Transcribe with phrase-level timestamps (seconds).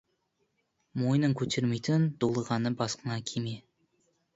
[1.01, 3.61] Мойның көтермейтін дулығаны басыңа киме.